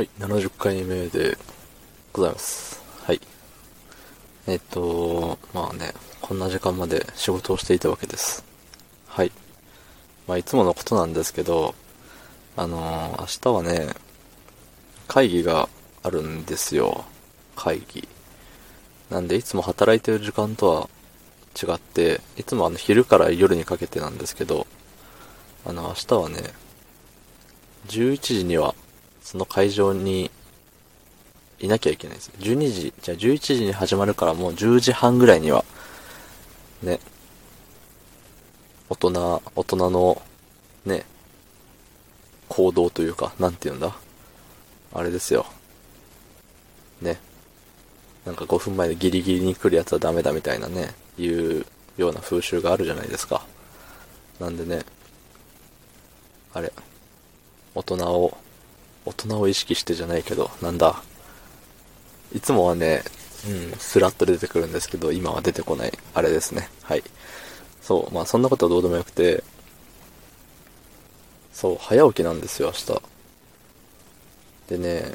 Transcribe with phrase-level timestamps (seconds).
[0.00, 1.36] はい、70回目で
[2.14, 2.82] ございます。
[3.04, 3.20] はい。
[4.46, 5.92] えっと、まあね、
[6.22, 8.42] こんな時間まで仕事をしていたわけです。
[9.08, 9.32] はい。
[10.26, 11.74] まあ、いつものことなんですけど、
[12.56, 13.94] あのー明日はね、
[15.06, 15.68] 会議が
[16.02, 17.04] あるんですよ。
[17.54, 18.08] 会議。
[19.10, 20.88] なんで、いつも働いてる時間とは
[21.62, 24.66] 違って、いつもあの昼から夜にかけてなんですけど、
[25.66, 26.54] あの、明日はね、
[27.88, 28.74] 11時には
[29.30, 30.28] その会場に
[31.60, 32.32] いなきゃいけないです。
[32.40, 35.64] 12時、じゃあ11時に始まるからもう10時半ぐらいには、
[36.82, 36.98] ね、
[38.88, 40.20] 大人、大人の、
[40.84, 41.04] ね、
[42.48, 43.96] 行動というか、なんて言うんだ？
[44.92, 45.46] あれですよ。
[47.00, 47.20] ね。
[48.26, 51.64] なんか5分前でギリギリに来るやつはダメだみたいなね、いう
[51.96, 53.46] ような風習があるじゃないですか。
[54.40, 54.84] なんでね、
[56.52, 56.72] あれ、
[57.76, 58.36] 大人を、
[59.04, 61.02] 大人を意識してじゃないけど、なんだ。
[62.34, 63.02] いつもはね、
[63.48, 66.68] うん、スラッと出てくるんですけど、今は出てこない、あれですね。
[66.82, 67.02] はい。
[67.82, 69.42] そう、まあそんなことはどうでもよくて、
[71.52, 73.02] そう、早起きなんですよ、明日。
[74.68, 75.14] でね、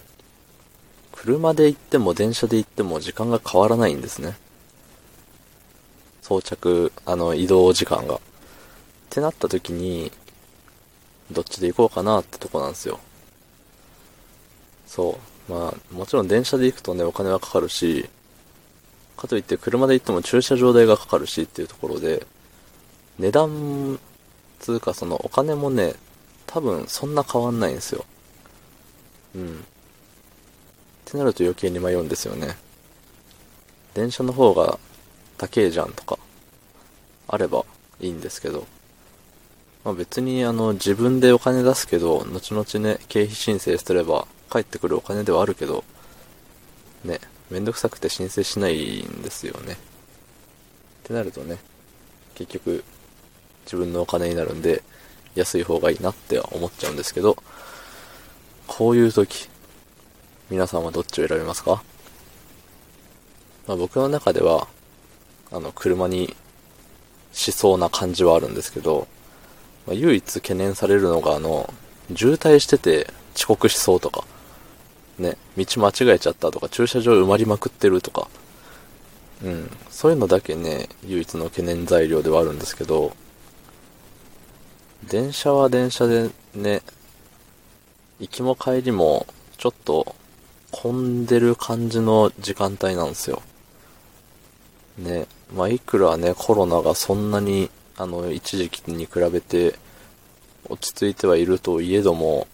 [1.11, 4.37] 車で行っても電車で行っても時間が変わらないんですね。
[6.21, 8.15] 装着、あの、移動時間が。
[8.15, 8.19] っ
[9.09, 10.11] てなった時に、
[11.31, 12.99] どっちで行こうかなってとこなんですよ。
[14.85, 15.19] そ
[15.49, 15.51] う。
[15.51, 18.09] まあ、もちろん電車で行くとね、お金はかかるし、
[19.17, 22.25] かといって車で行っても駐車場代がかかるしっていうところで、
[23.19, 23.99] 値段、
[24.59, 25.93] つうかそのお金もね、
[26.47, 28.05] 多分そんな変わんないんですよ。
[29.35, 29.55] うん。
[29.55, 29.57] っ
[31.05, 32.57] てなると余計に迷うんですよね。
[33.93, 34.79] 電車の方が
[35.37, 36.17] 高えじゃんとか、
[37.27, 37.63] あれば
[37.99, 38.65] いいんですけど、
[39.83, 45.83] まあ別にあの自分でお金出すけど、後々ね、経費申請すれば返ってくるお金ではあるけど、
[47.03, 47.19] ね、
[47.51, 49.73] めんどくさくて申請しないんですよね。
[49.73, 49.75] っ
[51.03, 51.57] てなるとね、
[52.35, 52.85] 結局
[53.65, 54.81] 自分のお金になるんで、
[55.35, 57.35] 安い方がいいなっては思っちゃうんですけど、
[58.65, 59.49] こういう時、
[60.49, 61.83] 皆さんはどっちを選びますか？
[63.67, 64.69] まあ僕の中では、
[65.51, 66.33] あの、車に
[67.33, 69.09] しそうな感じはあるんですけど、
[69.85, 71.73] まあ、唯一懸念されるのが、あの、
[72.15, 74.23] 渋滞してて遅刻しそうとか、
[75.19, 78.27] ね、道間違えちゃったとか、駐車場埋まりまくってるとか、
[79.43, 83.13] うん、そういうのだけね、唯一の懸念材料ではあるんですけど、
[85.09, 86.81] 電車は電車でね、
[88.19, 89.27] 行きも帰りも
[89.57, 90.15] ちょっと
[90.71, 93.41] 混んでる感じの時間帯なんですよ。
[94.97, 99.75] ね、まあ、いくらね、コロナがそんなに、あの、一時期に比べて
[100.69, 102.47] 落ち着いてはいるといえども、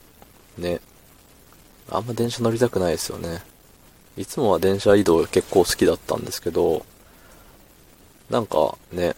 [0.58, 0.82] ね、
[1.92, 3.42] あんま電車乗りたくないですよね。
[4.18, 6.86] いつもは電車移動結構好きだったんですけど、
[8.30, 9.14] なんかね、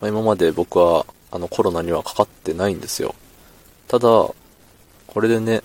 [0.00, 3.14] まあ、今まで僕はあのコロナにはかかってないんですよ。
[3.86, 4.34] ただ、こ
[5.20, 5.62] れでね、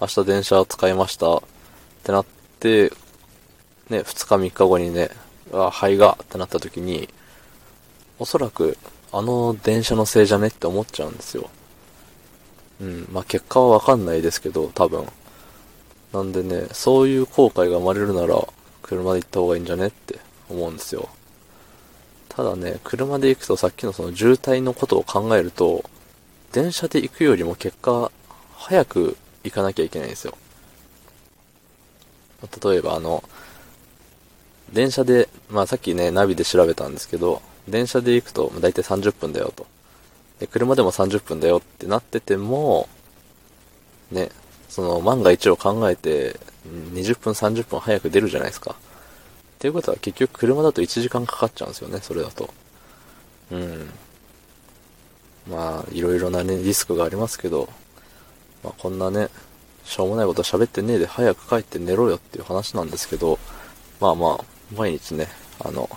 [0.00, 1.42] 明日電車使いましたっ
[2.04, 2.26] てなっ
[2.58, 2.90] て、
[3.88, 5.10] ね、2日3日後にね、
[5.52, 7.08] あ、肺がってなった時に、
[8.18, 8.76] おそらく
[9.12, 11.48] あの電車のせいじゃねって思っちゃうんですよ。
[12.80, 15.06] うん、まあ、結果はわかんないですけど、多分。
[16.12, 18.42] なんでね、そういう後悔が生まれるなら、
[18.82, 20.18] 車で行った方がいいんじゃねって
[20.48, 21.08] 思うんですよ。
[22.28, 25.84] ただね、車で行くとさっきのその渋滞のことを考えると、
[26.52, 28.10] 電車で行くよりも結果、
[28.56, 30.36] 早く行かなきゃいけないんですよ。
[32.64, 33.22] 例えばあの、
[34.72, 39.66] 電車で、まあさっきね、ナビで調べたんですけど、電車で行くとだいたい30分だよと。
[40.40, 42.88] で、車でも30分だよってなってても、
[44.10, 44.30] ね、
[44.68, 48.72] その万が一を考えて、20分30分早く出るじゃないですか。
[48.72, 48.74] っ
[49.58, 52.48] ていうことは結局車だと1時間かかっちゃうんですよね、それだと。
[53.50, 53.90] うん。
[55.48, 57.68] まあ、いろいろなね、リスクがありますけど、
[58.64, 59.28] まあこんなね、
[59.84, 63.38] しょうもないこと喋ってねえで早く帰って寝ろよっていう話なんですけど、
[64.00, 64.44] まあまあ、
[64.74, 65.28] 毎日ね、
[65.58, 65.88] あの、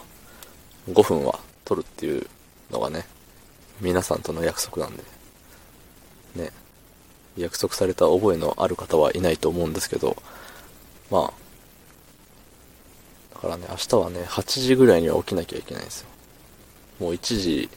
[0.89, 2.27] 5分は取るっていう
[2.71, 3.05] のがね、
[3.83, 5.03] 皆さんとの約束なんで、
[6.35, 6.51] ね、
[7.37, 10.15] 約束された覚えのある方はいないと思うんですけど、
[11.11, 11.33] まあ、
[13.35, 16.07] だからね、明日はね、8時ぐらいには起きなきゃいけないんですよ。
[16.99, 17.69] もう1時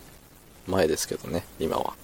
[0.68, 1.94] 前ですけどね、今は。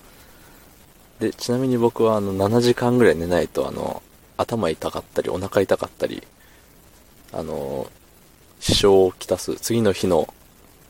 [1.20, 4.02] で、ちなみに僕はあの、7時間ぐらい寝ないと、あの、
[4.36, 6.26] 頭痛かったり、お腹痛かったり、
[7.32, 7.86] あの、
[8.58, 10.32] 支障をきたす、次の日の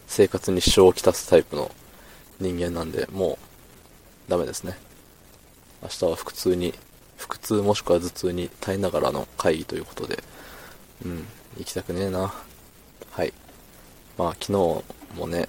[0.06, 1.70] 生活に支障をきたすタイプの
[2.42, 3.38] 人間なんで、も
[4.28, 4.76] う、ダメですね。
[5.82, 6.74] 明日は普通に、
[7.16, 10.22] 腹痛もしくは頭痛に耐えながらの会議ということで、
[11.04, 11.26] うん、
[11.58, 12.34] 行きたくねえな。
[13.12, 13.32] はい。
[14.18, 15.48] まあ昨日もね、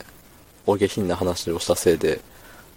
[0.65, 2.21] お下品な話をしたせいで、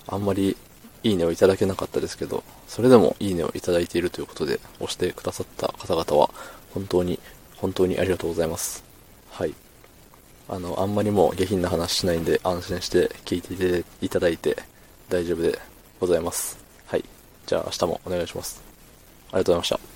[0.07, 0.57] あんまり
[1.03, 6.31] いいねをいただけなかったですけど、それでもいいねをいただいているということで、押してくださった方々は、
[6.73, 7.19] 本当に、
[7.57, 8.85] 本当にありがとうございます。
[9.31, 9.55] はい。
[10.49, 14.57] あの、あんまりもう下品な話しないんで、安心して聞いていただいて
[15.09, 15.59] 大丈夫で
[16.01, 16.59] ございます。
[16.87, 17.05] はい。
[17.47, 18.63] じゃあ明日もお願いします。
[19.31, 19.96] ありがとうございました。